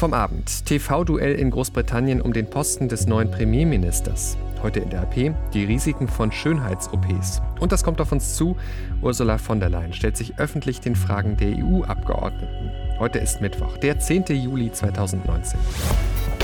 Vom 0.00 0.14
Abend. 0.14 0.64
TV-Duell 0.64 1.34
in 1.34 1.50
Großbritannien 1.50 2.22
um 2.22 2.32
den 2.32 2.48
Posten 2.48 2.88
des 2.88 3.06
neuen 3.06 3.30
Premierministers. 3.30 4.38
Heute 4.62 4.80
in 4.80 4.88
der 4.88 5.02
AP 5.02 5.34
die 5.52 5.64
Risiken 5.64 6.08
von 6.08 6.32
Schönheits-OPs. 6.32 7.42
Und 7.60 7.70
das 7.70 7.84
kommt 7.84 8.00
auf 8.00 8.10
uns 8.10 8.34
zu. 8.34 8.56
Ursula 9.02 9.36
von 9.36 9.60
der 9.60 9.68
Leyen 9.68 9.92
stellt 9.92 10.16
sich 10.16 10.38
öffentlich 10.38 10.80
den 10.80 10.96
Fragen 10.96 11.36
der 11.36 11.50
EU-Abgeordneten. 11.50 12.70
Heute 12.98 13.18
ist 13.18 13.42
Mittwoch, 13.42 13.76
der 13.76 14.00
10. 14.00 14.24
Juli 14.28 14.72
2019. 14.72 15.60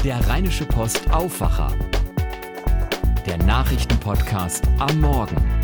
Der 0.05 0.21
Rheinische 0.29 0.67
Post 0.67 1.11
Aufwacher. 1.11 1.73
Der 3.25 3.39
Nachrichtenpodcast 3.39 4.69
am 4.79 5.01
Morgen. 5.01 5.56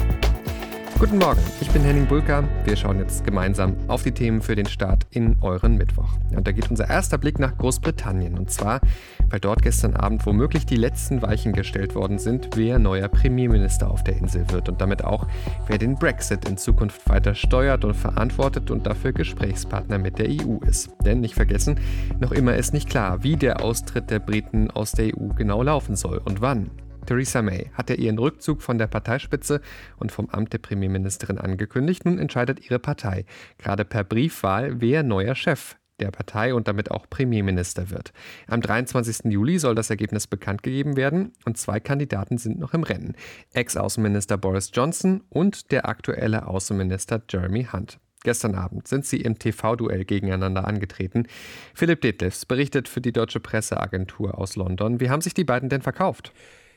Guten 1.03 1.19
Morgen, 1.19 1.41
ich 1.61 1.69
bin 1.69 1.83
Henning 1.83 2.07
Bulka. 2.07 2.45
Wir 2.65 2.77
schauen 2.77 3.01
jetzt 3.01 3.25
gemeinsam 3.25 3.75
auf 3.89 4.05
die 4.05 4.13
Themen 4.13 4.41
für 4.41 4.55
den 4.55 4.67
Start 4.67 5.05
in 5.11 5.37
euren 5.41 5.75
Mittwoch. 5.75 6.11
Und 6.31 6.47
da 6.47 6.53
geht 6.53 6.71
unser 6.71 6.89
erster 6.89 7.19
Blick 7.19 7.41
nach 7.41 7.59
Großbritannien. 7.59 8.39
Und 8.39 8.53
zwar, 8.53 8.81
weil 9.29 9.41
dort 9.41 9.63
gestern 9.63 9.97
Abend 9.97 10.25
womöglich 10.25 10.65
die 10.65 10.77
letzten 10.77 11.21
Weichen 11.21 11.55
gestellt 11.55 11.97
worden 11.97 12.21
sind, 12.21 12.51
wer 12.55 12.79
neuer 12.79 13.09
Premierminister 13.09 13.91
auf 13.91 14.05
der 14.05 14.17
Insel 14.17 14.49
wird. 14.53 14.69
Und 14.69 14.81
damit 14.81 15.03
auch, 15.03 15.27
wer 15.67 15.77
den 15.77 15.97
Brexit 15.97 16.49
in 16.49 16.57
Zukunft 16.57 17.09
weiter 17.09 17.35
steuert 17.35 17.85
und 17.85 17.95
verantwortet 17.95 18.71
und 18.71 18.87
dafür 18.87 19.13
Gesprächspartner 19.13 19.99
mit 19.99 20.21
der 20.21 20.29
EU 20.29 20.59
ist. 20.65 20.91
Denn 21.05 21.19
nicht 21.19 21.35
vergessen, 21.35 21.81
noch 22.21 22.31
immer 22.31 22.55
ist 22.55 22.73
nicht 22.73 22.89
klar, 22.89 23.25
wie 23.25 23.35
der 23.35 23.65
Austritt 23.65 24.09
der 24.09 24.21
Briten 24.21 24.71
aus 24.71 24.93
der 24.93 25.07
EU 25.07 25.35
genau 25.35 25.65
laufen 25.65 25.97
soll 25.97 26.19
und 26.19 26.41
wann. 26.41 26.71
Theresa 27.07 27.43
May 27.43 27.71
hatte 27.75 27.95
ihren 27.95 28.19
Rückzug 28.19 28.63
von 28.63 28.79
der 28.79 28.87
Parteispitze 28.87 29.61
und 29.99 30.13
vom 30.13 30.31
Amt 30.31 30.53
der 30.53 30.59
Premierministerin 30.59 31.39
angekündigt. 31.39 32.05
Nun 32.05 32.19
entscheidet 32.19 32.65
ihre 32.65 32.79
Partei, 32.79 33.25
gerade 33.59 33.85
per 33.85 34.05
Briefwahl, 34.05 34.81
wer 34.81 35.03
neuer 35.03 35.35
Chef 35.35 35.77
der 36.01 36.11
Partei 36.11 36.55
und 36.55 36.69
damit 36.69 36.91
auch 36.91 37.09
Premierminister 37.09 37.91
wird. 37.91 38.13
Am 38.49 38.61
23. 38.61 39.33
Juli 39.33 39.59
soll 39.59 39.75
das 39.75 39.91
Ergebnis 39.91 40.27
bekannt 40.27 40.63
gegeben 40.63 40.97
werden 40.97 41.33
und 41.45 41.57
zwei 41.57 41.81
Kandidaten 41.81 42.39
sind 42.39 42.59
noch 42.59 42.75
im 42.75 42.83
Rennen. 42.83 43.15
Ex-Außenminister 43.53 44.37
Boris 44.37 44.71
Johnson 44.73 45.23
und 45.29 45.71
der 45.71 45.89
aktuelle 45.89 46.47
Außenminister 46.47 47.23
Jeremy 47.29 47.69
Hunt. 47.73 47.99
Gestern 48.25 48.55
Abend 48.55 48.87
sind 48.87 49.05
sie 49.05 49.21
im 49.21 49.39
TV-Duell 49.39 50.05
gegeneinander 50.05 50.67
angetreten. 50.67 51.27
Philipp 51.75 52.03
Detlefs 52.03 52.47
berichtet 52.47 52.89
für 52.89 53.01
die 53.01 53.13
Deutsche 53.13 53.41
Presseagentur 53.41 54.39
aus 54.39 54.55
London. 54.55 55.01
Wie 55.01 55.11
haben 55.11 55.23
sich 55.23 55.35
die 55.35 55.45
beiden 55.45 55.69
denn 55.69 55.83
verkauft? 55.83 56.33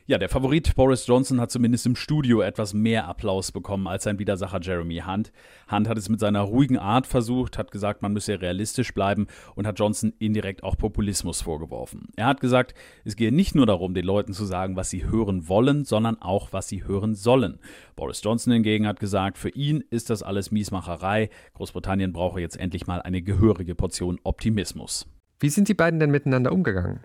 Ja, 0.08 0.20
der 0.20 0.30
Favorit 0.30 0.76
Boris 0.76 1.08
Johnson 1.08 1.42
hat 1.42 1.50
zumindest 1.50 1.88
im 1.88 1.96
Studio 1.96 2.42
etwas 2.42 2.76
mehr 2.76 3.08
Applaus 3.08 3.52
bekommen 3.52 3.88
als 3.88 4.04
sein 4.04 4.20
Widersacher 4.20 4.60
Jeremy 4.62 5.02
Hunt. 5.04 5.32
Hunt 5.72 5.90
hat 5.90 5.98
es 5.98 6.10
mit 6.10 6.20
seiner 6.20 6.42
ruhigen 6.42 6.78
Art 6.78 7.08
versucht, 7.08 7.58
hat 7.58 7.72
gesagt, 7.72 8.04
man 8.04 8.14
müsse 8.14 8.40
realistisch 8.40 8.94
bleiben 8.94 9.26
und 9.56 9.66
hat 9.66 9.80
Johnson 9.80 10.14
indirekt 10.20 10.62
auch 10.62 10.78
Populismus 10.78 11.42
vorgeworfen. 11.42 12.10
Er 12.16 12.28
hat 12.28 12.40
gesagt, 12.40 12.76
es 13.04 13.16
gehe 13.16 13.32
nicht 13.32 13.56
nur 13.56 13.66
darum, 13.66 13.96
den 13.96 14.06
Leuten 14.06 14.34
zu 14.34 14.46
sagen, 14.46 14.76
was 14.76 14.92
sie 14.92 15.06
hören 15.06 15.50
wollen, 15.50 15.86
sondern 15.86 16.22
auch, 16.22 16.54
was 16.54 16.68
sie 16.68 16.84
hören 16.84 17.16
sollen. 17.16 17.58
Boris 17.96 18.22
Johnson 18.24 18.54
hingegen 18.54 18.86
hat 18.86 19.00
gesagt, 19.00 19.40
für 19.40 19.50
ihn 19.50 19.84
ist 19.90 20.12
das 20.12 20.22
alles 20.22 20.52
Miesmacherei. 20.52 21.32
Großbritannien 21.56 22.14
brauche 22.14 22.40
jetzt 22.40 22.60
endlich 22.60 22.86
mal 22.86 23.02
eine 23.02 23.24
gehörige 23.24 23.74
Portion 23.74 24.20
Optimismus. 24.22 25.08
Wie 25.40 25.50
sind 25.50 25.68
die 25.68 25.74
beiden 25.74 26.00
denn 26.00 26.12
miteinander 26.12 26.52
umgegangen? 26.52 27.00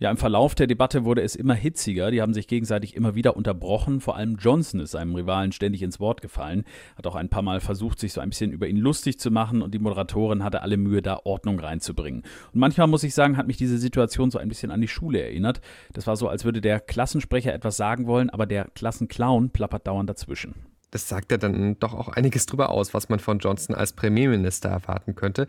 Ja, 0.00 0.12
im 0.12 0.16
Verlauf 0.16 0.54
der 0.54 0.68
Debatte 0.68 1.04
wurde 1.04 1.22
es 1.22 1.34
immer 1.34 1.54
hitziger. 1.54 2.12
Die 2.12 2.22
haben 2.22 2.32
sich 2.32 2.46
gegenseitig 2.46 2.94
immer 2.94 3.16
wieder 3.16 3.36
unterbrochen. 3.36 4.00
Vor 4.00 4.14
allem 4.14 4.36
Johnson 4.36 4.78
ist 4.78 4.92
seinem 4.92 5.14
Rivalen 5.16 5.50
ständig 5.50 5.82
ins 5.82 5.98
Wort 5.98 6.22
gefallen, 6.22 6.64
hat 6.96 7.06
auch 7.08 7.16
ein 7.16 7.28
paar 7.28 7.42
Mal 7.42 7.58
versucht, 7.58 7.98
sich 7.98 8.12
so 8.12 8.20
ein 8.20 8.30
bisschen 8.30 8.52
über 8.52 8.68
ihn 8.68 8.76
lustig 8.76 9.18
zu 9.18 9.32
machen 9.32 9.60
und 9.60 9.74
die 9.74 9.80
Moderatorin 9.80 10.44
hatte 10.44 10.62
alle 10.62 10.76
Mühe, 10.76 11.02
da 11.02 11.20
Ordnung 11.24 11.58
reinzubringen. 11.58 12.22
Und 12.52 12.60
manchmal 12.60 12.86
muss 12.86 13.02
ich 13.02 13.12
sagen, 13.12 13.36
hat 13.36 13.48
mich 13.48 13.56
diese 13.56 13.78
Situation 13.78 14.30
so 14.30 14.38
ein 14.38 14.48
bisschen 14.48 14.70
an 14.70 14.80
die 14.80 14.86
Schule 14.86 15.20
erinnert. 15.20 15.60
Das 15.92 16.06
war 16.06 16.14
so, 16.14 16.28
als 16.28 16.44
würde 16.44 16.60
der 16.60 16.78
Klassensprecher 16.78 17.52
etwas 17.52 17.76
sagen 17.76 18.06
wollen, 18.06 18.30
aber 18.30 18.46
der 18.46 18.66
Klassenclown 18.74 19.50
plappert 19.50 19.88
dauernd 19.88 20.08
dazwischen. 20.08 20.54
Das 20.90 21.08
sagt 21.08 21.30
ja 21.32 21.36
dann 21.36 21.78
doch 21.78 21.92
auch 21.92 22.08
einiges 22.08 22.46
drüber 22.46 22.70
aus, 22.70 22.94
was 22.94 23.08
man 23.08 23.18
von 23.18 23.40
Johnson 23.40 23.74
als 23.74 23.92
Premierminister 23.92 24.70
erwarten 24.70 25.14
könnte. 25.14 25.46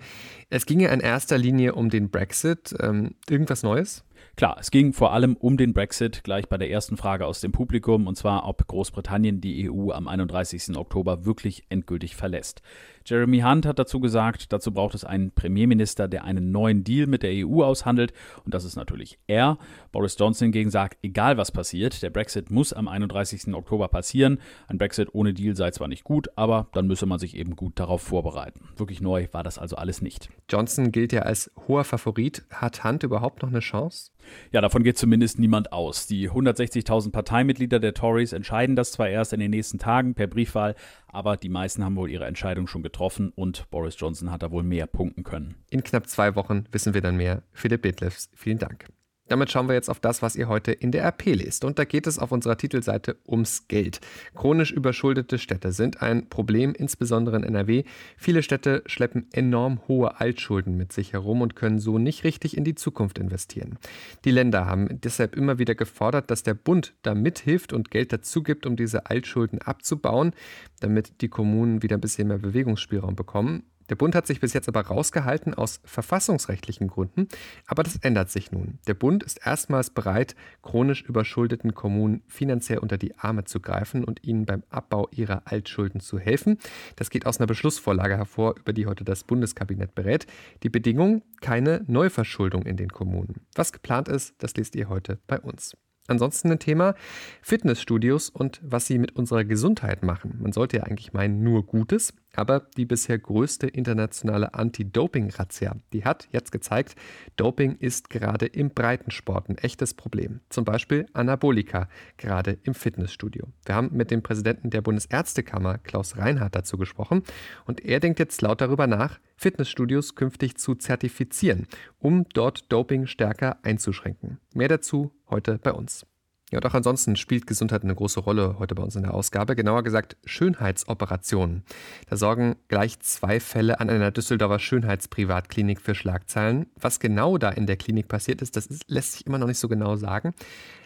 Es 0.50 0.66
ging 0.66 0.80
ja 0.80 0.90
in 0.90 1.00
erster 1.00 1.38
Linie 1.38 1.76
um 1.76 1.90
den 1.90 2.10
Brexit. 2.10 2.76
Ähm, 2.80 3.16
irgendwas 3.30 3.64
Neues? 3.64 4.04
Klar, 4.40 4.56
es 4.58 4.72
ging 4.72 4.94
vor 4.94 5.12
allem 5.12 5.36
um 5.36 5.58
den 5.58 5.74
Brexit, 5.74 6.24
gleich 6.24 6.48
bei 6.48 6.58
der 6.58 6.72
ersten 6.72 6.96
Frage 6.96 7.26
aus 7.26 7.42
dem 7.42 7.52
Publikum, 7.52 8.08
und 8.08 8.16
zwar, 8.16 8.48
ob 8.48 8.66
Großbritannien 8.66 9.42
die 9.42 9.70
EU 9.70 9.92
am 9.92 10.08
31. 10.08 10.78
Oktober 10.78 11.26
wirklich 11.26 11.66
endgültig 11.68 12.16
verlässt. 12.16 12.62
Jeremy 13.10 13.40
Hunt 13.40 13.66
hat 13.66 13.80
dazu 13.80 14.00
gesagt, 14.00 14.54
dazu 14.54 14.72
braucht 14.72 14.94
es 14.94 15.04
einen 15.04 15.32
Premierminister, 15.32 16.08
der 16.08 16.26
einen 16.26 16.52
neuen 16.52 16.84
Deal 16.84 17.08
mit 17.08 17.24
der 17.24 17.32
EU 17.34 17.64
aushandelt, 17.64 18.14
und 18.46 18.54
das 18.54 18.66
ist 18.66 18.76
natürlich 18.76 19.18
er. 19.26 19.58
Boris 19.92 20.16
Johnson 20.20 20.46
hingegen 20.46 20.70
sagt, 20.70 21.00
egal 21.02 21.36
was 21.36 21.52
passiert, 21.52 22.04
der 22.04 22.12
Brexit 22.12 22.52
muss 22.52 22.72
am 22.72 22.88
31. 22.88 23.52
Oktober 23.56 23.88
passieren. 23.88 24.38
Ein 24.68 24.78
Brexit 24.78 25.10
ohne 25.14 25.34
Deal 25.34 25.56
sei 25.56 25.72
zwar 25.72 25.88
nicht 25.88 26.04
gut, 26.04 26.30
aber 26.36 26.68
dann 26.74 26.86
müsse 26.86 27.08
man 27.08 27.18
sich 27.18 27.36
eben 27.36 27.56
gut 27.56 27.80
darauf 27.80 28.04
vorbereiten. 28.04 28.70
Wirklich 28.78 29.02
neu 29.02 29.28
war 29.32 29.42
das 29.42 29.58
also 29.58 29.76
alles 29.76 30.04
nicht. 30.04 30.30
Johnson 30.48 30.92
gilt 30.92 31.12
ja 31.12 31.24
als 31.24 31.52
hoher 31.68 31.86
Favorit. 31.86 32.44
Hat 32.52 32.84
Hunt 32.84 33.02
überhaupt 33.02 33.42
noch 33.42 33.50
eine 33.50 33.60
Chance? 33.60 34.12
Ja, 34.52 34.62
davon 34.62 34.84
geht 34.84 34.98
zumindest 34.98 35.40
niemand 35.40 35.74
aus. 35.74 36.06
Die 36.06 36.30
160.000 36.30 37.12
Parteimitglieder 37.12 37.80
der 37.80 37.94
Tories 37.94 38.34
entscheiden 38.34 38.76
das 38.76 38.92
zwar 38.92 39.10
erst 39.10 39.34
in 39.34 39.40
den 39.40 39.52
nächsten 39.52 39.80
Tagen 39.80 40.14
per 40.14 40.28
Briefwahl, 40.28 40.76
aber 41.12 41.38
die 41.38 41.50
meisten 41.50 41.84
haben 41.84 41.96
wohl 41.96 42.10
ihre 42.10 42.26
Entscheidung 42.26 42.68
schon 42.68 42.84
getroffen 42.84 43.32
und 43.36 43.70
Boris 43.70 43.96
Johnson 43.98 44.32
hat 44.32 44.44
da 44.44 44.52
wohl 44.52 44.64
mehr 44.64 44.88
punkten 44.88 45.24
können. 45.24 45.56
In 45.70 45.84
knapp 45.84 46.08
zwei 46.08 46.36
Wochen 46.36 46.66
wissen 46.72 46.94
wir 46.94 47.02
dann 47.02 47.18
mehr. 47.18 47.44
Philipp 47.52 47.82
Betlefs, 47.82 48.30
vielen 48.34 48.60
Dank. 48.60 48.88
Damit 49.30 49.52
schauen 49.52 49.68
wir 49.68 49.76
jetzt 49.76 49.90
auf 49.90 50.00
das, 50.00 50.22
was 50.22 50.36
ihr 50.36 50.48
heute 50.48 50.72
in 50.72 50.92
der 50.92 51.06
RP 51.06 51.36
lest. 51.36 51.64
Und 51.64 51.80
da 51.80 51.86
geht 51.86 52.08
es 52.08 52.20
auf 52.20 52.32
unserer 52.32 52.58
Titelseite 52.58 53.18
ums 53.28 53.68
Geld. 53.68 54.02
Chronisch 54.36 54.72
überschuldete 54.72 55.38
Städte 55.38 55.72
sind 55.72 56.02
ein 56.02 56.30
Problem, 56.30 56.74
insbesondere 56.74 57.38
in 57.38 57.44
NRW. 57.44 57.84
Viele 58.18 58.44
Städte 58.44 58.84
schleppen 58.88 59.28
enorm 59.32 59.82
hohe 59.88 60.20
Altschulden 60.20 60.76
mit 60.76 60.92
sich 60.92 61.14
herum 61.14 61.42
und 61.42 61.56
können 61.56 61.80
so 61.80 62.00
nicht 62.00 62.24
richtig 62.24 62.58
in 62.58 62.64
die 62.64 62.76
Zukunft 62.76 63.20
investieren. 63.20 63.78
Die 64.26 64.32
Länder 64.32 64.66
haben 64.66 65.00
deshalb 65.02 65.36
immer 65.36 65.60
wieder 65.60 65.76
gefordert, 65.76 66.32
dass 66.32 66.44
der 66.44 66.56
Bund 66.56 66.96
da 67.04 67.14
mithilft 67.14 67.72
und 67.72 67.92
Geld 67.92 68.12
dazu 68.12 68.42
gibt, 68.42 68.66
um 68.66 68.76
diese 68.76 69.06
Altschulden 69.06 69.62
abzubauen, 69.62 70.34
damit 70.80 71.22
die 71.22 71.30
Kommunen 71.30 71.84
wieder 71.84 71.98
ein 71.98 72.02
bisschen 72.02 72.28
mehr 72.28 72.40
Bewegungsspielraum 72.40 73.16
bekommen. 73.16 73.64
Der 73.90 73.96
Bund 73.96 74.14
hat 74.16 74.28
sich 74.28 74.40
bis 74.40 74.54
jetzt 74.54 74.68
aber 74.68 74.82
rausgehalten 74.82 75.54
aus 75.54 75.82
verfassungsrechtlichen 75.84 76.88
Gründen, 76.88 77.28
aber 77.66 77.84
das 77.84 77.96
ändert 77.98 78.30
sich 78.30 78.52
nun. 78.52 78.80
Der 78.88 78.94
Bund 78.94 79.24
ist 79.24 79.46
erstmals 79.46 79.90
bereit, 79.90 80.36
chronisch 80.62 81.02
überschuldeten 81.04 81.74
Kommunen 81.74 82.22
finanziell 82.28 82.80
unter 82.80 82.98
die 82.98 83.18
Arme 83.18 83.46
zu 83.46 83.60
greifen 83.60 84.04
und 84.04 84.24
ihnen 84.24 84.46
beim 84.46 84.64
Abbau 84.70 85.08
ihrer 85.12 85.42
Altschulden 85.46 86.02
zu 86.02 86.20
helfen. 86.20 86.60
Das 86.96 87.10
geht 87.10 87.26
aus 87.26 87.40
einer 87.40 87.48
Beschlussvorlage 87.48 88.18
hervor, 88.18 88.56
über 88.58 88.74
die 88.74 88.86
heute 88.86 89.04
das 89.04 89.24
Bundeskabinett 89.24 89.96
berät. 89.96 90.28
Die 90.64 90.70
Bedingung, 90.70 91.24
keine 91.42 91.84
Neuverschuldung 91.88 92.64
in 92.64 92.78
den 92.78 92.90
Kommunen. 92.90 93.42
Was 93.56 93.74
geplant 93.74 94.08
ist, 94.08 94.36
das 94.38 94.56
lest 94.56 94.76
ihr 94.76 94.90
heute 94.90 95.20
bei 95.28 95.40
uns. 95.40 95.76
Ansonsten 96.10 96.52
ein 96.52 96.60
Thema 96.60 96.96
Fitnessstudios 97.44 98.30
und 98.30 98.60
was 98.64 98.88
sie 98.88 98.98
mit 98.98 99.16
unserer 99.16 99.46
Gesundheit 99.46 100.02
machen. 100.02 100.40
Man 100.42 100.52
sollte 100.52 100.78
ja 100.78 100.84
eigentlich 100.84 101.14
meinen, 101.14 101.44
nur 101.44 101.66
Gutes, 101.66 102.14
aber 102.36 102.68
die 102.78 102.86
bisher 102.86 103.18
größte 103.18 103.68
internationale 103.68 104.54
Anti-Doping-Razzia, 104.54 105.76
die 105.94 106.06
hat 106.06 106.28
jetzt 106.32 106.52
gezeigt, 106.52 106.96
Doping 107.36 107.76
ist 107.76 108.10
gerade 108.10 108.46
im 108.46 108.70
Breitensport 108.70 109.50
ein 109.50 109.58
echtes 109.58 109.94
Problem. 109.94 110.42
Zum 110.50 110.66
Beispiel 110.66 111.06
Anabolika, 111.14 111.90
gerade 112.18 112.58
im 112.64 112.74
Fitnessstudio. 112.74 113.48
Wir 113.66 113.76
haben 113.76 113.90
mit 113.94 114.12
dem 114.12 114.22
Präsidenten 114.22 114.70
der 114.70 114.82
Bundesärztekammer, 114.82 115.78
Klaus 115.80 116.18
Reinhardt, 116.18 116.56
dazu 116.56 116.78
gesprochen 116.78 117.24
und 117.66 117.84
er 117.84 118.00
denkt 118.00 118.20
jetzt 118.20 118.42
laut 118.42 118.62
darüber 118.62 118.88
nach, 118.88 119.20
Fitnessstudios 119.36 120.16
künftig 120.16 120.58
zu 120.58 120.76
zertifizieren, 120.76 121.68
um 122.00 122.26
dort 122.34 122.72
Doping 122.72 123.08
stärker 123.08 123.58
einzuschränken. 123.64 124.40
Mehr 124.54 124.68
dazu 124.68 125.12
heute 125.30 125.58
bei 125.58 125.72
uns. 125.72 126.06
Ja, 126.52 126.58
und 126.58 126.66
auch 126.66 126.74
ansonsten 126.74 127.16
spielt 127.16 127.46
Gesundheit 127.46 127.84
eine 127.84 127.94
große 127.94 128.20
Rolle 128.20 128.56
heute 128.58 128.74
bei 128.74 128.82
uns 128.82 128.96
in 128.96 129.04
der 129.04 129.14
Ausgabe. 129.14 129.56
Genauer 129.56 129.84
gesagt 129.84 130.18
Schönheitsoperationen. 130.26 131.64
Da 132.10 132.18
sorgen 132.18 132.56
gleich 132.68 133.00
zwei 133.02 133.40
Fälle 133.40 133.80
an 133.80 133.90
einer 133.90 134.10
Düsseldorfer 134.10 134.58
Schönheitsprivatklinik 134.58 135.80
für 135.80 135.94
Schlagzeilen. 135.94 136.66
Was 136.76 137.00
genau 137.00 137.38
da 137.38 137.50
in 137.50 137.68
der 137.68 137.78
Klinik 137.78 138.08
passiert 138.08 138.42
ist, 138.42 138.56
das 138.56 138.66
ist, 138.66 138.86
lässt 138.88 139.14
sich 139.14 139.28
immer 139.28 139.38
noch 139.38 139.48
nicht 139.48 139.60
so 139.60 139.68
genau 139.68 139.96
sagen. 139.96 140.34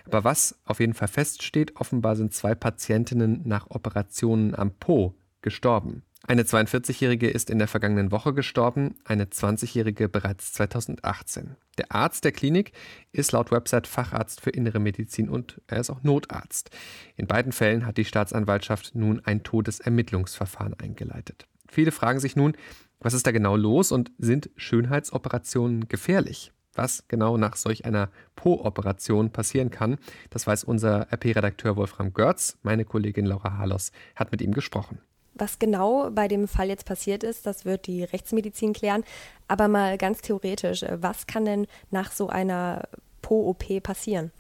Aber 0.06 0.26
was 0.26 0.60
auf 0.66 0.82
jeden 0.82 0.94
Fall 0.94 1.08
feststeht, 1.08 1.78
offenbar 1.78 2.18
sind 2.18 2.34
zwei 2.34 2.56
Patientinnen 2.56 3.42
nach 3.46 3.70
Operationen 3.70 4.56
am 4.56 4.72
Po 4.72 5.16
gestorben. 5.42 6.04
Eine 6.26 6.44
42-Jährige 6.44 7.30
ist 7.30 7.50
in 7.50 7.60
der 7.60 7.68
vergangenen 7.68 8.14
Woche 8.14 8.34
gestorben, 8.34 8.96
eine 9.04 9.26
20-Jährige 9.26 10.08
bereits 10.08 10.54
2018. 10.54 11.58
Der 11.78 11.92
Arzt 11.92 12.24
der 12.24 12.32
Klinik 12.32 12.72
ist 13.12 13.34
laut 13.34 13.52
Website 13.52 13.88
Facharzt 13.88 14.40
für 14.40 14.50
Innere 14.50 14.80
Medizin 14.80 15.28
und 15.28 15.60
er 15.68 15.82
ist 15.82 15.90
auch 15.90 16.02
Notarzt. 16.02 16.70
In 17.18 17.28
beiden 17.28 17.52
Fällen 17.52 17.86
hat 17.86 17.98
die 17.98 18.06
Staatsanwaltschaft 18.06 18.96
nun 18.96 19.20
ein 19.26 19.44
Todesermittlungsverfahren 19.44 20.80
eingeleitet. 20.80 21.46
Viele 21.68 21.92
fragen 21.92 22.22
sich 22.22 22.38
nun, 22.38 22.54
was 23.02 23.14
ist 23.14 23.28
da 23.28 23.32
genau 23.32 23.58
los 23.58 23.92
und 23.92 24.14
sind 24.18 24.50
Schönheitsoperationen 24.56 25.90
gefährlich? 25.90 26.54
Was 26.74 27.06
genau 27.10 27.36
nach 27.36 27.58
solch 27.58 27.84
einer 27.84 28.10
Po-Operation 28.38 29.32
passieren 29.32 29.72
kann, 29.72 29.98
das 30.30 30.48
weiß 30.48 30.64
unser 30.64 31.12
RP-Redakteur 31.12 31.76
Wolfram 31.76 32.14
Görz. 32.14 32.58
Meine 32.64 32.86
Kollegin 32.86 33.26
Laura 33.26 33.58
Harlos 33.58 33.92
hat 34.16 34.32
mit 34.32 34.42
ihm 34.42 34.54
gesprochen. 34.54 35.00
Was 35.36 35.60
genau 35.60 36.10
bei 36.12 36.28
dem 36.28 36.48
Fall 36.48 36.68
jetzt 36.68 36.86
passiert 36.86 37.24
ist, 37.24 37.46
das 37.46 37.66
wird 37.66 37.88
die 37.88 38.04
Rechtsmedizin 38.04 38.74
klären. 38.74 39.04
Aber 39.48 39.68
mal 39.68 39.98
ganz 39.98 40.22
theoretisch, 40.22 40.86
was 40.90 41.28
kann 41.28 41.46
denn 41.46 41.68
nach 41.92 42.12
so 42.12 42.30
einer 42.30 42.84
Po-OP 43.22 43.82
passieren? 43.82 44.32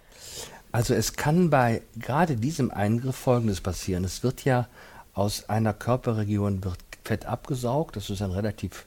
Also 0.71 0.93
es 0.93 1.13
kann 1.13 1.49
bei 1.49 1.81
gerade 1.97 2.35
diesem 2.35 2.71
Eingriff 2.71 3.15
Folgendes 3.15 3.61
passieren. 3.61 4.03
Es 4.03 4.23
wird 4.23 4.43
ja 4.43 4.67
aus 5.13 5.49
einer 5.49 5.73
Körperregion 5.73 6.63
wird 6.63 6.79
Fett 7.03 7.25
abgesaugt. 7.25 7.95
Das 7.95 8.09
ist 8.09 8.21
ein 8.21 8.31
relativ 8.31 8.85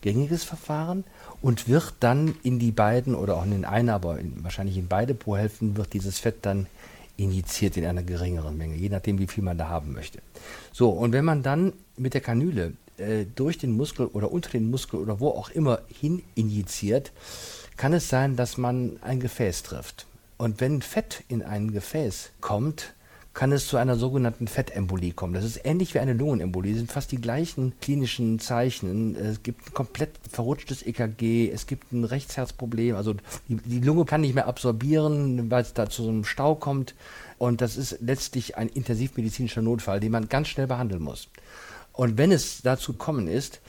gängiges 0.00 0.44
Verfahren 0.44 1.04
und 1.42 1.68
wird 1.68 1.94
dann 2.00 2.36
in 2.42 2.58
die 2.58 2.70
beiden 2.70 3.14
oder 3.14 3.36
auch 3.36 3.44
in 3.44 3.64
eine, 3.64 3.92
aber 3.92 4.18
in, 4.18 4.42
wahrscheinlich 4.44 4.76
in 4.76 4.88
beide 4.88 5.14
Po-Hälften 5.14 5.76
wird 5.76 5.92
dieses 5.92 6.18
Fett 6.18 6.36
dann 6.42 6.66
injiziert 7.16 7.76
in 7.76 7.86
einer 7.86 8.02
geringeren 8.02 8.56
Menge, 8.56 8.76
je 8.76 8.88
nachdem, 8.88 9.18
wie 9.18 9.26
viel 9.26 9.42
man 9.42 9.58
da 9.58 9.68
haben 9.68 9.92
möchte. 9.92 10.20
So, 10.72 10.90
und 10.90 11.12
wenn 11.12 11.24
man 11.24 11.42
dann 11.42 11.72
mit 11.96 12.14
der 12.14 12.20
Kanüle 12.20 12.74
äh, 12.98 13.24
durch 13.34 13.58
den 13.58 13.76
Muskel 13.76 14.06
oder 14.06 14.30
unter 14.32 14.50
den 14.50 14.70
Muskel 14.70 15.00
oder 15.00 15.20
wo 15.20 15.30
auch 15.30 15.50
immer 15.50 15.80
hin 15.88 16.22
injiziert, 16.34 17.12
kann 17.76 17.92
es 17.92 18.08
sein, 18.08 18.36
dass 18.36 18.56
man 18.56 18.98
ein 19.02 19.20
Gefäß 19.20 19.62
trifft. 19.62 20.06
Und 20.38 20.60
wenn 20.60 20.82
Fett 20.82 21.24
in 21.28 21.42
ein 21.42 21.72
Gefäß 21.72 22.30
kommt, 22.40 22.94
kann 23.36 23.52
es 23.52 23.68
zu 23.68 23.76
einer 23.76 23.96
sogenannten 23.96 24.48
Fettembolie 24.48 25.12
kommen. 25.12 25.34
Das 25.34 25.44
ist 25.44 25.60
ähnlich 25.62 25.92
wie 25.92 25.98
eine 25.98 26.14
Lungenembolie. 26.14 26.72
Das 26.72 26.78
sind 26.78 26.90
fast 26.90 27.12
die 27.12 27.20
gleichen 27.20 27.74
klinischen 27.82 28.38
Zeichen. 28.38 29.14
Es 29.14 29.42
gibt 29.42 29.68
ein 29.68 29.74
komplett 29.74 30.12
verrutschtes 30.32 30.82
EKG, 30.84 31.50
es 31.50 31.66
gibt 31.66 31.92
ein 31.92 32.04
Rechtsherzproblem, 32.04 32.96
also 32.96 33.12
die, 33.46 33.56
die 33.56 33.80
Lunge 33.80 34.06
kann 34.06 34.22
nicht 34.22 34.34
mehr 34.34 34.46
absorbieren, 34.46 35.50
weil 35.50 35.60
es 35.60 35.74
da 35.74 35.90
zu 35.90 36.04
so 36.04 36.08
einem 36.08 36.24
Stau 36.24 36.54
kommt. 36.54 36.94
Und 37.36 37.60
das 37.60 37.76
ist 37.76 37.98
letztlich 38.00 38.56
ein 38.56 38.70
intensivmedizinischer 38.70 39.60
Notfall, 39.60 40.00
den 40.00 40.12
man 40.12 40.30
ganz 40.30 40.48
schnell 40.48 40.66
behandeln 40.66 41.02
muss. 41.02 41.28
Und 41.92 42.16
wenn 42.16 42.32
es 42.32 42.62
dazu 42.62 42.94
kommen 42.94 43.28
ist, 43.28 43.60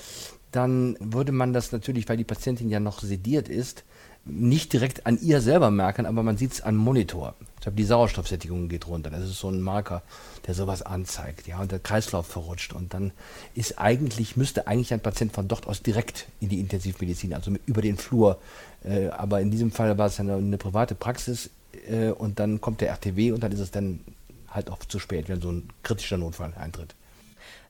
dann 0.53 0.95
würde 1.01 1.33
man 1.33 1.51
das 1.51 1.73
natürlich, 1.73 2.07
weil 2.07 2.15
die 2.15 2.23
Patientin 2.23 2.69
ja 2.69 2.79
noch 2.79 3.01
sediert 3.01 3.49
ist, 3.49 3.83
nicht 4.23 4.71
direkt 4.71 5.05
an 5.05 5.19
ihr 5.21 5.41
selber 5.41 5.71
merken, 5.71 6.05
aber 6.05 6.23
man 6.23 6.37
sieht 6.37 6.53
es 6.53 6.61
am 6.61 6.77
Monitor. 6.77 7.35
Ich 7.57 7.61
glaube, 7.61 7.75
die 7.75 7.83
Sauerstoffsättigung 7.83 8.69
geht 8.69 8.87
runter. 8.87 9.09
Das 9.09 9.23
ist 9.23 9.39
so 9.39 9.49
ein 9.49 9.61
Marker, 9.61 10.03
der 10.45 10.53
sowas 10.53 10.83
anzeigt. 10.83 11.47
Ja, 11.47 11.59
und 11.59 11.71
der 11.71 11.79
Kreislauf 11.79 12.27
verrutscht. 12.27 12.73
Und 12.73 12.93
dann 12.93 13.11
ist 13.55 13.79
eigentlich, 13.79 14.37
müsste 14.37 14.67
eigentlich 14.67 14.93
ein 14.93 14.99
Patient 14.99 15.33
von 15.33 15.47
dort 15.47 15.67
aus 15.67 15.81
direkt 15.81 16.27
in 16.39 16.49
die 16.49 16.59
Intensivmedizin, 16.59 17.33
also 17.33 17.51
über 17.65 17.81
den 17.81 17.97
Flur. 17.97 18.39
Äh, 18.83 19.07
aber 19.07 19.41
in 19.41 19.49
diesem 19.49 19.71
Fall 19.71 19.97
war 19.97 20.05
es 20.05 20.19
eine, 20.19 20.35
eine 20.35 20.57
private 20.57 20.93
Praxis 20.93 21.49
äh, 21.89 22.09
und 22.09 22.39
dann 22.39 22.61
kommt 22.61 22.81
der 22.81 22.89
RTW 22.89 23.31
und 23.31 23.41
dann 23.41 23.51
ist 23.51 23.59
es 23.59 23.71
dann 23.71 24.01
halt 24.49 24.69
auch 24.69 24.79
zu 24.79 24.99
spät, 24.99 25.27
wenn 25.27 25.41
so 25.41 25.51
ein 25.51 25.69
kritischer 25.83 26.17
Notfall 26.17 26.53
eintritt. 26.55 26.95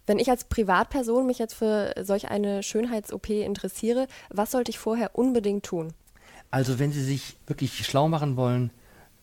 Wenn 0.05 0.19
ich 0.19 0.29
als 0.29 0.45
Privatperson 0.45 1.25
mich 1.25 1.37
jetzt 1.37 1.53
für 1.53 1.93
solch 2.01 2.29
eine 2.29 2.63
Schönheits-OP 2.63 3.29
interessiere, 3.29 4.07
was 4.29 4.51
sollte 4.51 4.71
ich 4.71 4.79
vorher 4.79 5.17
unbedingt 5.17 5.65
tun? 5.65 5.93
Also 6.49 6.79
wenn 6.79 6.93
Sie 6.93 7.03
sich 7.03 7.35
wirklich 7.45 7.85
schlau 7.85 8.07
machen 8.07 8.37
wollen, 8.37 8.71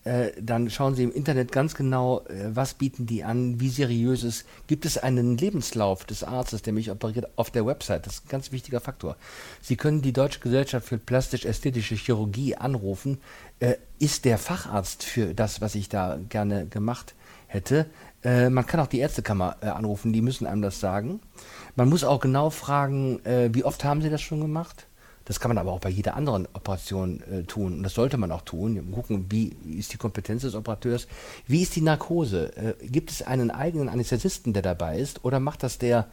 äh, 0.05 0.31
dann 0.39 0.69
schauen 0.69 0.93
Sie 0.93 1.03
im 1.03 1.11
Internet 1.11 1.51
ganz 1.51 1.73
genau, 1.73 2.21
äh, 2.25 2.55
was 2.55 2.75
bieten 2.75 3.07
die 3.07 3.23
an, 3.23 3.59
wie 3.59 3.69
seriös 3.69 4.23
ist. 4.23 4.45
Gibt 4.67 4.85
es 4.85 4.99
einen 4.99 5.35
Lebenslauf 5.35 6.05
des 6.05 6.23
Arztes, 6.23 6.61
der 6.61 6.73
mich 6.73 6.91
operiert, 6.91 7.27
auf 7.37 7.49
der 7.49 7.65
Website? 7.65 8.05
Das 8.05 8.17
ist 8.17 8.25
ein 8.25 8.29
ganz 8.29 8.51
wichtiger 8.51 8.79
Faktor. 8.79 9.17
Sie 9.61 9.75
können 9.75 10.03
die 10.03 10.13
Deutsche 10.13 10.41
Gesellschaft 10.41 10.87
für 10.87 10.99
plastisch-ästhetische 10.99 11.95
Chirurgie 11.95 12.55
anrufen. 12.55 13.17
Äh, 13.59 13.77
ist 13.97 14.25
der 14.25 14.37
Facharzt 14.37 15.03
für 15.03 15.33
das, 15.33 15.59
was 15.59 15.73
ich 15.73 15.89
da 15.89 16.19
gerne 16.29 16.67
gemacht 16.67 17.15
hätte? 17.47 17.87
Äh, 18.23 18.51
man 18.51 18.67
kann 18.67 18.81
auch 18.81 18.87
die 18.87 18.99
Ärztekammer 18.99 19.57
äh, 19.61 19.69
anrufen, 19.69 20.13
die 20.13 20.21
müssen 20.21 20.45
einem 20.45 20.61
das 20.61 20.79
sagen. 20.79 21.19
Man 21.75 21.89
muss 21.89 22.03
auch 22.03 22.19
genau 22.19 22.51
fragen, 22.51 23.19
wie 23.25 23.65
oft 23.65 23.83
haben 23.83 24.01
Sie 24.01 24.09
das 24.09 24.21
schon 24.21 24.39
gemacht? 24.39 24.87
Das 25.25 25.39
kann 25.39 25.49
man 25.49 25.57
aber 25.57 25.71
auch 25.71 25.79
bei 25.79 25.89
jeder 25.89 26.15
anderen 26.15 26.47
Operation 26.53 27.21
äh, 27.23 27.43
tun. 27.43 27.73
Und 27.73 27.83
das 27.83 27.95
sollte 27.95 28.17
man 28.17 28.31
auch 28.31 28.41
tun. 28.41 28.91
Gucken, 28.91 29.25
wie 29.29 29.55
ist 29.77 29.91
die 29.91 29.97
Kompetenz 29.97 30.43
des 30.43 30.55
Operateurs? 30.55 31.07
Wie 31.47 31.63
ist 31.63 31.75
die 31.75 31.81
Narkose? 31.81 32.55
Äh, 32.55 32.87
gibt 32.87 33.11
es 33.11 33.23
einen 33.23 33.51
eigenen 33.51 33.89
Anästhesisten, 33.89 34.53
der 34.53 34.61
dabei 34.61 34.99
ist? 34.99 35.25
Oder 35.25 35.39
macht 35.39 35.63
das 35.63 35.79
der 35.79 36.07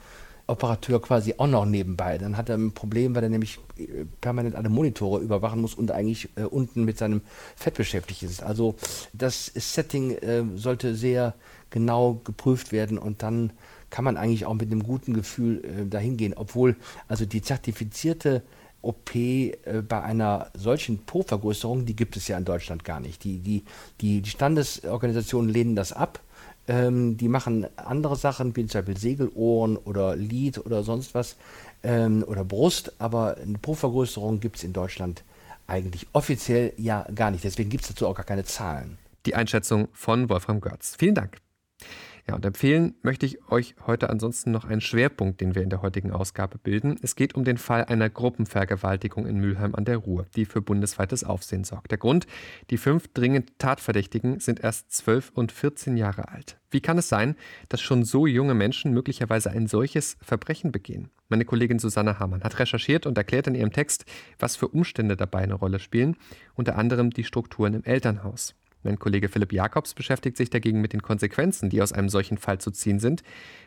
Operateur 0.46 1.00
quasi 1.00 1.34
auch 1.36 1.46
noch 1.46 1.66
nebenbei? 1.66 2.18
Dann 2.18 2.36
hat 2.36 2.48
er 2.48 2.56
ein 2.56 2.72
Problem, 2.72 3.14
weil 3.14 3.22
er 3.22 3.28
nämlich 3.28 3.58
äh, 3.76 4.06
permanent 4.20 4.56
alle 4.56 4.70
Monitore 4.70 5.20
überwachen 5.20 5.60
muss 5.60 5.74
und 5.74 5.90
eigentlich 5.90 6.30
äh, 6.36 6.44
unten 6.44 6.84
mit 6.84 6.96
seinem 6.98 7.20
Fett 7.54 7.74
beschäftigt 7.74 8.22
ist. 8.22 8.42
Also 8.42 8.76
das 9.12 9.46
Setting 9.54 10.12
äh, 10.12 10.42
sollte 10.56 10.94
sehr 10.94 11.34
genau 11.68 12.20
geprüft 12.24 12.72
werden 12.72 12.98
und 12.98 13.22
dann 13.22 13.52
kann 13.90 14.04
man 14.04 14.16
eigentlich 14.16 14.46
auch 14.46 14.54
mit 14.54 14.72
einem 14.72 14.82
guten 14.82 15.12
Gefühl 15.12 15.62
äh, 15.64 15.86
dahin 15.86 16.16
gehen. 16.16 16.32
Obwohl 16.34 16.76
also 17.08 17.26
die 17.26 17.42
zertifizierte 17.42 18.42
OP 18.82 19.14
äh, 19.14 19.56
bei 19.86 20.02
einer 20.02 20.50
solchen 20.54 20.98
Po-Vergrößerung, 21.04 21.86
die 21.86 21.96
gibt 21.96 22.16
es 22.16 22.28
ja 22.28 22.36
in 22.36 22.44
Deutschland 22.44 22.84
gar 22.84 23.00
nicht. 23.00 23.24
Die, 23.24 23.38
die, 23.38 23.64
die, 24.00 24.20
die 24.20 24.30
Standesorganisationen 24.30 25.50
lehnen 25.50 25.76
das 25.76 25.92
ab. 25.92 26.20
Ähm, 26.68 27.16
die 27.16 27.28
machen 27.28 27.66
andere 27.76 28.16
Sachen, 28.16 28.54
wie 28.54 28.66
zum 28.66 28.80
Beispiel 28.80 28.96
Segelohren 28.96 29.76
oder 29.76 30.14
Lid 30.14 30.58
oder 30.58 30.82
sonst 30.82 31.14
was 31.14 31.36
ähm, 31.82 32.24
oder 32.26 32.44
Brust, 32.44 32.92
aber 33.00 33.36
eine 33.36 33.58
Po-Vergrößerung 33.58 34.40
gibt 34.40 34.56
es 34.56 34.64
in 34.64 34.72
Deutschland 34.72 35.24
eigentlich 35.66 36.06
offiziell 36.12 36.72
ja 36.76 37.06
gar 37.14 37.30
nicht. 37.30 37.44
Deswegen 37.44 37.70
gibt 37.70 37.84
es 37.84 37.88
dazu 37.88 38.06
auch 38.06 38.14
gar 38.14 38.24
keine 38.24 38.44
Zahlen. 38.44 38.98
Die 39.26 39.34
Einschätzung 39.34 39.88
von 39.92 40.28
Wolfram 40.28 40.60
Görz. 40.60 40.96
Vielen 40.98 41.14
Dank. 41.14 41.38
Ja, 42.28 42.36
und 42.36 42.46
empfehlen 42.46 42.94
möchte 43.02 43.26
ich 43.26 43.50
euch 43.50 43.74
heute 43.84 44.08
ansonsten 44.08 44.52
noch 44.52 44.64
einen 44.64 44.80
Schwerpunkt, 44.80 45.40
den 45.40 45.56
wir 45.56 45.62
in 45.62 45.70
der 45.70 45.82
heutigen 45.82 46.12
Ausgabe 46.12 46.56
bilden. 46.56 46.96
Es 47.02 47.16
geht 47.16 47.34
um 47.34 47.44
den 47.44 47.58
Fall 47.58 47.84
einer 47.86 48.08
Gruppenvergewaltigung 48.08 49.26
in 49.26 49.38
Mülheim 49.38 49.74
an 49.74 49.84
der 49.84 49.96
Ruhr, 49.96 50.26
die 50.36 50.44
für 50.44 50.62
bundesweites 50.62 51.24
Aufsehen 51.24 51.64
sorgt. 51.64 51.90
Der 51.90 51.98
Grund, 51.98 52.28
die 52.70 52.78
fünf 52.78 53.08
dringend 53.08 53.58
Tatverdächtigen 53.58 54.38
sind 54.38 54.60
erst 54.60 54.92
12 54.92 55.32
und 55.34 55.50
14 55.50 55.96
Jahre 55.96 56.28
alt. 56.28 56.58
Wie 56.70 56.80
kann 56.80 56.96
es 56.96 57.08
sein, 57.08 57.34
dass 57.68 57.80
schon 57.80 58.04
so 58.04 58.26
junge 58.26 58.54
Menschen 58.54 58.92
möglicherweise 58.92 59.50
ein 59.50 59.66
solches 59.66 60.16
Verbrechen 60.22 60.70
begehen? 60.70 61.10
Meine 61.28 61.44
Kollegin 61.44 61.80
Susanne 61.80 62.20
Hamann 62.20 62.44
hat 62.44 62.58
recherchiert 62.60 63.04
und 63.04 63.18
erklärt 63.18 63.48
in 63.48 63.56
ihrem 63.56 63.72
Text, 63.72 64.04
was 64.38 64.54
für 64.54 64.68
Umstände 64.68 65.16
dabei 65.16 65.40
eine 65.40 65.54
Rolle 65.54 65.80
spielen, 65.80 66.16
unter 66.54 66.78
anderem 66.78 67.10
die 67.10 67.24
Strukturen 67.24 67.74
im 67.74 67.84
Elternhaus. 67.84 68.54
Mein 68.82 68.98
Kollege 68.98 69.28
Philipp 69.28 69.52
Jakobs 69.52 69.94
beschäftigt 69.94 70.36
sich 70.36 70.50
dagegen 70.50 70.80
mit 70.80 70.92
den 70.92 71.02
Konsequenzen, 71.02 71.70
die 71.70 71.82
aus 71.82 71.92
einem 71.92 72.08
solchen 72.08 72.38
Fall 72.38 72.58
zu 72.58 72.70
ziehen 72.70 72.98
sind. 72.98 73.22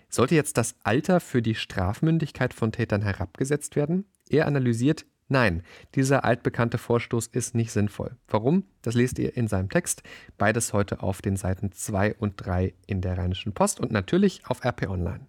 Sollte 0.10 0.36
jetzt 0.36 0.58
das 0.58 0.76
Alter 0.84 1.20
für 1.20 1.42
die 1.42 1.56
Strafmündigkeit 1.56 2.54
von 2.54 2.72
Tätern 2.72 3.02
herabgesetzt 3.02 3.76
werden? 3.76 4.06
Er 4.30 4.48
analysiert, 4.48 5.06
nein, 5.28 5.64
dieser 5.96 6.26
altbekannte 6.26 6.78
Vorstoß 6.78 7.28
ist 7.28 7.56
nicht 7.56 7.72
sinnvoll. 7.72 8.18
Warum? 8.28 8.64
Das 8.82 8.96
lest 8.96 9.20
ihr 9.20 9.36
in 9.36 9.48
seinem 9.48 9.70
Text. 9.70 10.04
Beides 10.38 10.74
heute 10.74 11.02
auf 11.02 11.22
den 11.22 11.38
Seiten 11.38 11.72
2 11.72 12.16
und 12.16 12.34
3 12.38 12.74
in 12.88 13.02
der 13.02 13.18
Rheinischen 13.18 13.54
Post 13.54 13.80
und 13.80 13.92
natürlich 13.92 14.42
auf 14.48 14.64
RP 14.64 14.90
Online. 14.90 15.28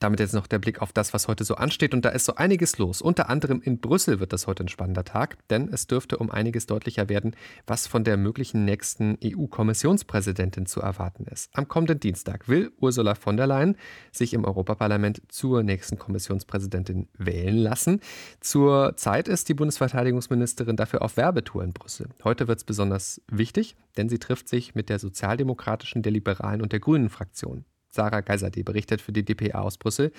Damit 0.00 0.20
jetzt 0.20 0.34
noch 0.34 0.46
der 0.46 0.60
Blick 0.60 0.80
auf 0.80 0.92
das, 0.92 1.12
was 1.12 1.26
heute 1.26 1.44
so 1.44 1.56
ansteht. 1.56 1.92
Und 1.92 2.04
da 2.04 2.10
ist 2.10 2.24
so 2.24 2.36
einiges 2.36 2.78
los. 2.78 3.02
Unter 3.02 3.28
anderem 3.28 3.60
in 3.60 3.80
Brüssel 3.80 4.20
wird 4.20 4.32
das 4.32 4.46
heute 4.46 4.64
ein 4.64 4.68
spannender 4.68 5.04
Tag, 5.04 5.38
denn 5.48 5.68
es 5.72 5.88
dürfte 5.88 6.18
um 6.18 6.30
einiges 6.30 6.66
deutlicher 6.66 7.08
werden, 7.08 7.34
was 7.66 7.88
von 7.88 8.04
der 8.04 8.16
möglichen 8.16 8.64
nächsten 8.64 9.18
EU-Kommissionspräsidentin 9.24 10.66
zu 10.66 10.80
erwarten 10.80 11.24
ist. 11.24 11.50
Am 11.52 11.66
kommenden 11.66 11.98
Dienstag 11.98 12.48
will 12.48 12.70
Ursula 12.78 13.16
von 13.16 13.36
der 13.36 13.48
Leyen 13.48 13.76
sich 14.12 14.34
im 14.34 14.44
Europaparlament 14.44 15.22
zur 15.28 15.64
nächsten 15.64 15.98
Kommissionspräsidentin 15.98 17.08
wählen 17.18 17.56
lassen. 17.56 18.00
Zur 18.40 18.96
Zeit 18.96 19.26
ist 19.26 19.48
die 19.48 19.54
Bundesverteidigungsministerin 19.54 20.76
dafür 20.76 21.02
auf 21.02 21.16
Werbetour 21.16 21.64
in 21.64 21.72
Brüssel. 21.72 22.08
Heute 22.22 22.46
wird 22.46 22.58
es 22.58 22.64
besonders 22.64 23.20
wichtig, 23.30 23.74
denn 23.96 24.08
sie 24.08 24.20
trifft 24.20 24.48
sich 24.48 24.76
mit 24.76 24.90
der 24.90 25.00
sozialdemokratischen, 25.00 26.02
der 26.02 26.12
liberalen 26.12 26.62
und 26.62 26.70
der 26.70 26.80
grünen 26.80 27.08
Fraktion. 27.08 27.64
Sarah 27.90 28.20
Geiserde 28.20 28.62
berichtet 28.64 29.00
für 29.00 29.12
die 29.12 29.24
dpa 29.24 29.60
aus 29.60 29.78
Brüssel. 29.78 30.12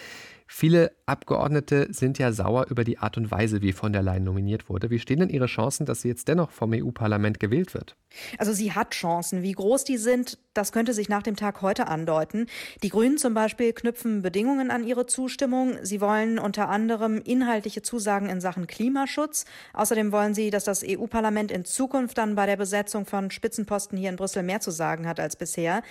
Viele 0.52 0.92
Abgeordnete 1.06 1.88
sind 1.92 2.18
ja 2.18 2.32
sauer 2.32 2.66
über 2.70 2.84
die 2.84 2.98
Art 2.98 3.18
und 3.18 3.30
Weise, 3.30 3.62
wie 3.62 3.72
von 3.72 3.94
der 3.94 4.02
Leyen 4.02 4.24
nominiert 4.24 4.68
wurde. 4.68 4.90
Wie 4.90 4.98
stehen 4.98 5.20
denn 5.20 5.30
Ihre 5.30 5.46
Chancen, 5.46 5.86
dass 5.86 6.02
sie 6.02 6.08
jetzt 6.08 6.28
dennoch 6.28 6.50
vom 6.50 6.74
EU-Parlament 6.74 7.40
gewählt 7.40 7.76
wird? 7.76 7.96
Also 8.40 8.52
sie 8.52 8.74
hat 8.74 8.92
Chancen. 8.96 9.44
Wie 9.44 9.52
groß 9.52 9.84
die 9.84 9.98
sind, 9.98 10.40
das 10.56 10.72
könnte 10.72 10.94
sich 10.94 11.08
nach 11.08 11.22
dem 11.22 11.36
Tag 11.36 11.62
heute 11.62 11.88
andeuten. 11.88 12.48
Die 12.82 12.90
Grünen 12.90 13.20
zum 13.20 13.36
Beispiel 13.36 13.74
knüpfen 13.74 14.24
Bedingungen 14.24 14.72
an 14.72 14.84
ihre 14.84 15.06
Zustimmung. 15.06 15.78
Sie 15.84 16.02
wollen 16.02 16.40
unter 16.40 16.70
anderem 16.70 17.22
inhaltliche 17.24 17.84
Zusagen 17.84 18.28
in 18.28 18.42
Sachen 18.42 18.66
Klimaschutz. 18.66 19.46
Außerdem 19.74 20.12
wollen 20.12 20.34
sie, 20.34 20.50
dass 20.50 20.64
das 20.64 20.84
EU-Parlament 20.84 21.52
in 21.52 21.64
Zukunft 21.64 22.18
dann 22.18 22.34
bei 22.34 22.48
der 22.48 22.58
Besetzung 22.58 23.06
von 23.06 23.30
Spitzenposten 23.30 24.00
hier 24.00 24.10
in 24.10 24.16
Brüssel 24.16 24.42
mehr 24.42 24.62
zu 24.62 24.72
sagen 24.72 25.08
hat 25.08 25.20
als 25.20 25.36
bisher. 25.36 25.84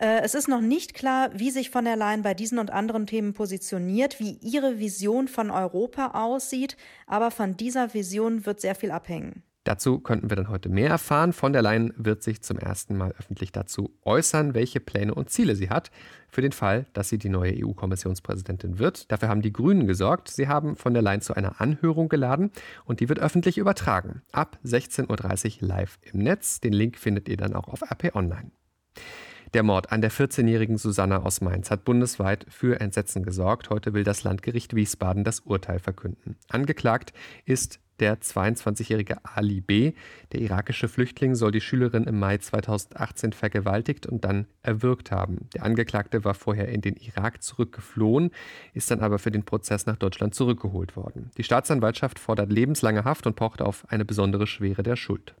Äh, 0.00 0.22
es 0.22 0.34
ist 0.34 0.48
noch 0.48 0.62
nicht 0.62 0.94
klar, 0.94 1.30
wie 1.34 1.50
sich 1.50 1.70
von 1.70 1.84
der 1.84 1.96
Leyen 1.96 2.22
bei 2.22 2.32
diesen 2.32 2.58
und 2.58 2.70
anderen 2.70 3.06
Themen 3.06 3.34
positioniert, 3.34 4.18
wie 4.18 4.38
ihre 4.40 4.78
Vision 4.78 5.28
von 5.28 5.50
Europa 5.50 6.12
aussieht, 6.14 6.76
aber 7.06 7.30
von 7.30 7.56
dieser 7.56 7.92
Vision 7.92 8.46
wird 8.46 8.60
sehr 8.60 8.74
viel 8.74 8.90
abhängen. 8.90 9.42
Dazu 9.64 10.00
könnten 10.00 10.30
wir 10.30 10.36
dann 10.36 10.48
heute 10.48 10.70
mehr 10.70 10.88
erfahren. 10.88 11.34
Von 11.34 11.52
der 11.52 11.60
Leyen 11.60 11.92
wird 11.98 12.22
sich 12.22 12.40
zum 12.40 12.58
ersten 12.58 12.96
Mal 12.96 13.12
öffentlich 13.18 13.52
dazu 13.52 13.94
äußern, 14.06 14.54
welche 14.54 14.80
Pläne 14.80 15.14
und 15.14 15.28
Ziele 15.28 15.54
sie 15.54 15.68
hat, 15.68 15.90
für 16.30 16.40
den 16.40 16.52
Fall, 16.52 16.86
dass 16.94 17.10
sie 17.10 17.18
die 17.18 17.28
neue 17.28 17.52
EU-Kommissionspräsidentin 17.62 18.78
wird. 18.78 19.12
Dafür 19.12 19.28
haben 19.28 19.42
die 19.42 19.52
Grünen 19.52 19.86
gesorgt. 19.86 20.28
Sie 20.28 20.48
haben 20.48 20.76
von 20.76 20.94
der 20.94 21.02
Leyen 21.02 21.20
zu 21.20 21.34
einer 21.34 21.60
Anhörung 21.60 22.08
geladen 22.08 22.52
und 22.86 23.00
die 23.00 23.10
wird 23.10 23.18
öffentlich 23.18 23.58
übertragen. 23.58 24.22
Ab 24.32 24.58
16.30 24.64 25.60
Uhr 25.60 25.68
live 25.68 25.98
im 26.10 26.20
Netz. 26.20 26.60
Den 26.60 26.72
Link 26.72 26.96
findet 26.96 27.28
ihr 27.28 27.36
dann 27.36 27.54
auch 27.54 27.68
auf 27.68 27.82
RP 27.82 28.14
Online. 28.14 28.50
Der 29.52 29.64
Mord 29.64 29.90
an 29.90 30.00
der 30.00 30.12
14-jährigen 30.12 30.78
Susanna 30.78 31.24
aus 31.24 31.40
Mainz 31.40 31.72
hat 31.72 31.84
bundesweit 31.84 32.46
für 32.48 32.80
Entsetzen 32.80 33.24
gesorgt. 33.24 33.68
Heute 33.68 33.94
will 33.94 34.04
das 34.04 34.22
Landgericht 34.22 34.76
Wiesbaden 34.76 35.24
das 35.24 35.40
Urteil 35.40 35.80
verkünden. 35.80 36.36
Angeklagt 36.48 37.12
ist 37.46 37.80
der 37.98 38.20
22-jährige 38.20 39.18
Ali 39.24 39.60
B. 39.60 39.92
Der 40.30 40.40
irakische 40.40 40.88
Flüchtling 40.88 41.34
soll 41.34 41.50
die 41.50 41.60
Schülerin 41.60 42.04
im 42.04 42.20
Mai 42.20 42.38
2018 42.38 43.32
vergewaltigt 43.32 44.06
und 44.06 44.24
dann 44.24 44.46
erwürgt 44.62 45.10
haben. 45.10 45.48
Der 45.54 45.64
Angeklagte 45.64 46.24
war 46.24 46.34
vorher 46.34 46.68
in 46.68 46.80
den 46.80 46.94
Irak 46.94 47.42
zurückgeflohen, 47.42 48.30
ist 48.72 48.90
dann 48.92 49.00
aber 49.00 49.18
für 49.18 49.32
den 49.32 49.44
Prozess 49.44 49.84
nach 49.84 49.96
Deutschland 49.96 50.32
zurückgeholt 50.32 50.94
worden. 50.94 51.32
Die 51.36 51.44
Staatsanwaltschaft 51.44 52.20
fordert 52.20 52.52
lebenslange 52.52 53.02
Haft 53.02 53.26
und 53.26 53.34
pocht 53.34 53.60
auf 53.60 53.84
eine 53.88 54.04
besondere 54.04 54.46
Schwere 54.46 54.84
der 54.84 54.96
Schuld. 54.96 55.34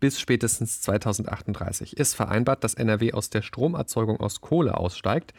Bis 0.00 0.18
spätestens 0.18 0.80
2038 0.80 1.98
ist 1.98 2.14
vereinbart, 2.14 2.64
dass 2.64 2.74
NRW 2.74 3.12
aus 3.12 3.28
der 3.28 3.42
Stromerzeugung 3.42 4.18
aus 4.18 4.40
Kohle 4.40 4.76
aussteigt. 4.78 5.34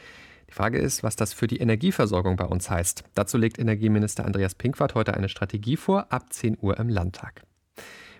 Die 0.49 0.53
Frage 0.53 0.77
ist, 0.77 1.01
was 1.01 1.15
das 1.15 1.33
für 1.33 1.47
die 1.47 1.57
Energieversorgung 1.57 2.35
bei 2.35 2.45
uns 2.45 2.69
heißt. 2.69 3.03
Dazu 3.15 3.39
legt 3.39 3.57
Energieminister 3.57 4.23
Andreas 4.23 4.53
Pinkwart 4.53 4.93
heute 4.93 5.15
eine 5.15 5.29
Strategie 5.29 5.77
vor, 5.77 6.11
ab 6.11 6.31
10 6.31 6.59
Uhr 6.61 6.77
im 6.77 6.89
Landtag. 6.89 7.41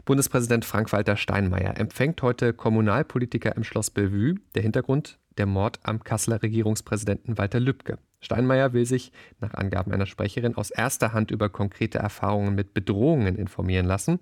Bundespräsident 0.05 0.65
Frank-Walter 0.65 1.15
Steinmeier 1.15 1.77
empfängt 1.77 2.21
heute 2.23 2.53
Kommunalpolitiker 2.53 3.55
im 3.55 3.63
Schloss 3.63 3.91
Bellevue. 3.91 4.35
Der 4.55 4.63
Hintergrund 4.63 5.19
der 5.37 5.45
Mord 5.45 5.79
am 5.83 6.03
Kasseler 6.03 6.41
Regierungspräsidenten 6.41 7.37
Walter 7.37 7.59
Lübcke. 7.59 7.99
Steinmeier 8.21 8.73
will 8.73 8.85
sich, 8.85 9.11
nach 9.39 9.53
Angaben 9.55 9.91
einer 9.91 10.05
Sprecherin, 10.05 10.55
aus 10.55 10.71
erster 10.71 11.13
Hand 11.13 11.31
über 11.31 11.49
konkrete 11.49 11.97
Erfahrungen 11.97 12.55
mit 12.55 12.73
Bedrohungen 12.73 13.35
informieren 13.35 13.85
lassen 13.85 14.19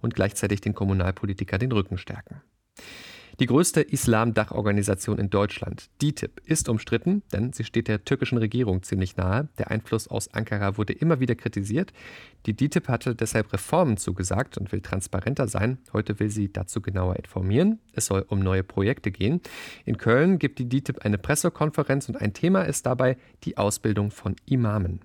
und 0.00 0.14
gleichzeitig 0.14 0.60
den 0.60 0.74
Kommunalpolitiker 0.74 1.58
den 1.58 1.72
Rücken 1.72 1.98
stärken. 1.98 2.42
Die 3.42 3.46
größte 3.46 3.80
Islam-Dachorganisation 3.80 5.18
in 5.18 5.28
Deutschland, 5.28 5.90
DITIB, 6.00 6.40
ist 6.44 6.68
umstritten, 6.68 7.24
denn 7.32 7.52
sie 7.52 7.64
steht 7.64 7.88
der 7.88 8.04
türkischen 8.04 8.38
Regierung 8.38 8.84
ziemlich 8.84 9.16
nahe. 9.16 9.48
Der 9.58 9.68
Einfluss 9.68 10.06
aus 10.06 10.32
Ankara 10.32 10.78
wurde 10.78 10.92
immer 10.92 11.18
wieder 11.18 11.34
kritisiert. 11.34 11.92
Die 12.46 12.54
DITIB 12.54 12.86
hatte 12.86 13.16
deshalb 13.16 13.52
Reformen 13.52 13.96
zugesagt 13.96 14.58
und 14.58 14.70
will 14.70 14.80
transparenter 14.80 15.48
sein. 15.48 15.78
Heute 15.92 16.20
will 16.20 16.30
sie 16.30 16.52
dazu 16.52 16.80
genauer 16.80 17.16
informieren. 17.16 17.80
Es 17.94 18.06
soll 18.06 18.24
um 18.28 18.38
neue 18.38 18.62
Projekte 18.62 19.10
gehen. 19.10 19.40
In 19.84 19.96
Köln 19.98 20.38
gibt 20.38 20.60
die 20.60 20.68
DITIB 20.68 21.04
eine 21.04 21.18
Pressekonferenz 21.18 22.08
und 22.08 22.20
ein 22.20 22.34
Thema 22.34 22.62
ist 22.62 22.86
dabei 22.86 23.16
die 23.42 23.56
Ausbildung 23.56 24.12
von 24.12 24.36
Imamen. 24.46 25.00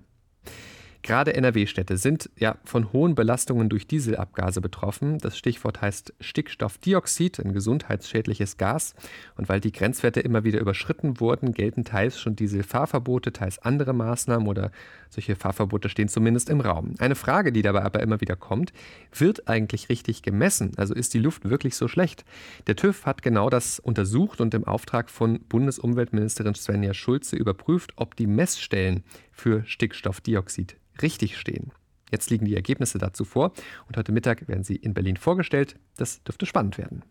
Gerade 1.02 1.34
NRW-Städte 1.34 1.96
sind 1.96 2.28
ja 2.36 2.56
von 2.64 2.92
hohen 2.92 3.14
Belastungen 3.14 3.68
durch 3.68 3.86
Dieselabgase 3.86 4.60
betroffen. 4.60 5.18
Das 5.18 5.38
Stichwort 5.38 5.80
heißt 5.80 6.12
Stickstoffdioxid, 6.20 7.38
ein 7.38 7.52
gesundheitsschädliches 7.52 8.56
Gas. 8.56 8.94
Und 9.36 9.48
weil 9.48 9.60
die 9.60 9.72
Grenzwerte 9.72 10.20
immer 10.20 10.44
wieder 10.44 10.60
überschritten 10.60 11.20
wurden, 11.20 11.54
gelten 11.54 11.84
teils 11.84 12.20
schon 12.20 12.36
Dieselfahrverbote, 12.36 13.32
teils 13.32 13.58
andere 13.60 13.92
Maßnahmen 13.92 14.48
oder 14.48 14.72
solche 15.08 15.36
Fahrverbote 15.36 15.88
stehen 15.88 16.08
zumindest 16.08 16.50
im 16.50 16.60
Raum. 16.60 16.94
Eine 16.98 17.14
Frage, 17.14 17.52
die 17.52 17.62
dabei 17.62 17.82
aber 17.82 18.00
immer 18.00 18.20
wieder 18.20 18.36
kommt, 18.36 18.72
wird 19.16 19.48
eigentlich 19.48 19.88
richtig 19.88 20.22
gemessen? 20.22 20.72
Also 20.76 20.94
ist 20.94 21.14
die 21.14 21.20
Luft 21.20 21.48
wirklich 21.48 21.76
so 21.76 21.88
schlecht? 21.88 22.24
Der 22.66 22.76
TÜV 22.76 23.06
hat 23.06 23.22
genau 23.22 23.50
das 23.50 23.78
untersucht 23.78 24.40
und 24.40 24.52
im 24.52 24.64
Auftrag 24.64 25.10
von 25.10 25.40
Bundesumweltministerin 25.48 26.54
Svenja 26.54 26.92
Schulze 26.92 27.36
überprüft, 27.36 27.92
ob 27.96 28.16
die 28.16 28.26
Messstellen 28.26 29.04
für 29.38 29.64
Stickstoffdioxid 29.64 30.76
richtig 31.00 31.38
stehen. 31.38 31.72
Jetzt 32.10 32.30
liegen 32.30 32.46
die 32.46 32.56
Ergebnisse 32.56 32.98
dazu 32.98 33.24
vor 33.24 33.52
und 33.86 33.96
heute 33.96 34.12
Mittag 34.12 34.48
werden 34.48 34.64
sie 34.64 34.76
in 34.76 34.94
Berlin 34.94 35.16
vorgestellt. 35.16 35.76
Das 35.96 36.22
dürfte 36.22 36.46
spannend 36.46 36.78
werden. 36.78 37.02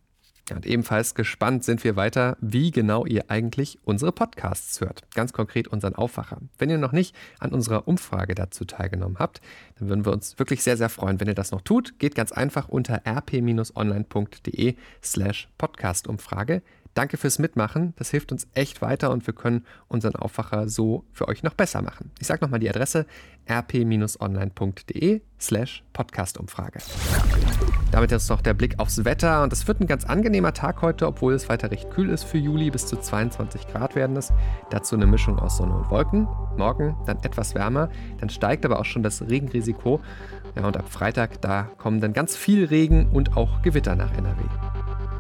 Und 0.54 0.66
ebenfalls 0.66 1.14
gespannt 1.14 1.66
sind 1.66 1.84
wir 1.84 1.98
weiter, 1.98 2.38
wie 2.40 2.72
genau 2.72 3.06
ihr 3.06 3.30
eigentlich 3.30 3.80
unsere 3.84 4.14
Podcasts 4.14 4.80
hört. 4.80 5.04
Ganz 5.14 5.34
konkret 5.34 5.68
unseren 5.68 5.94
Aufwacher. 5.96 6.40
Wenn 6.58 6.70
ihr 6.70 6.78
noch 6.78 6.94
nicht 6.94 7.14
an 7.40 7.52
unserer 7.52 7.88
Umfrage 7.88 8.34
dazu 8.34 8.64
teilgenommen 8.64 9.20
habt, 9.20 9.42
dann 9.78 9.90
würden 9.90 10.06
wir 10.06 10.14
uns 10.14 10.40
wirklich 10.40 10.64
sehr, 10.64 10.78
sehr 10.78 10.90
freuen, 10.90 11.20
wenn 11.20 11.28
ihr 11.28 11.34
das 11.34 11.52
noch 11.52 11.62
tut. 11.62 12.00
Geht 12.00 12.16
ganz 12.16 12.32
einfach 12.32 12.70
unter 12.70 13.02
rp-online.de 13.06 14.76
slash 15.04 15.50
Podcastumfrage. 15.58 16.62
Danke 16.98 17.18
fürs 17.18 17.38
Mitmachen. 17.38 17.94
Das 17.98 18.10
hilft 18.10 18.32
uns 18.32 18.48
echt 18.56 18.82
weiter 18.82 19.12
und 19.12 19.28
wir 19.28 19.36
können 19.36 19.68
unseren 19.88 20.16
Aufwacher 20.16 20.68
so 20.68 21.06
für 21.14 21.28
euch 21.28 21.44
noch 21.44 21.54
besser 21.54 21.84
machen. 21.84 22.10
Ich 22.20 22.26
sage 22.26 22.44
nochmal 22.44 22.60
die 22.60 22.72
Adresse 22.72 23.06
rp-online.de 23.48 25.22
slash 25.40 25.84
Podcastumfrage. 25.94 26.80
Damit 27.92 28.10
jetzt 28.10 28.32
noch 28.32 28.42
der 28.42 28.56
Blick 28.56 28.80
aufs 28.80 29.06
Wetter 29.06 29.44
und 29.44 29.54
es 29.54 29.68
wird 29.68 29.80
ein 29.80 29.86
ganz 29.86 30.06
angenehmer 30.06 30.54
Tag 30.54 30.82
heute, 30.82 31.06
obwohl 31.06 31.36
es 31.36 31.48
weiter 31.50 31.70
recht 31.70 31.92
kühl 31.92 32.10
ist 32.10 32.24
für 32.24 32.40
Juli. 32.40 32.72
Bis 32.72 32.88
zu 32.88 33.00
22 33.00 33.68
Grad 33.68 33.94
werden 33.94 34.18
es. 34.18 34.34
Dazu 34.72 34.96
eine 34.96 35.06
Mischung 35.06 35.38
aus 35.38 35.58
Sonne 35.58 35.76
und 35.76 35.92
Wolken. 35.92 36.28
Morgen 36.58 36.98
dann 37.06 37.18
etwas 37.22 37.54
wärmer. 37.54 37.92
Dann 38.20 38.30
steigt 38.30 38.66
aber 38.66 38.80
auch 38.80 38.86
schon 38.86 39.04
das 39.04 39.22
Regenrisiko. 39.22 40.02
Ja, 40.56 40.66
und 40.66 40.76
ab 40.76 40.90
Freitag, 40.90 41.42
da 41.42 41.70
kommen 41.78 42.02
dann 42.02 42.14
ganz 42.14 42.36
viel 42.36 42.66
Regen 42.66 43.12
und 43.12 43.38
auch 43.38 43.62
Gewitter 43.62 43.96
nach 43.96 44.18
NRW. 44.18 44.42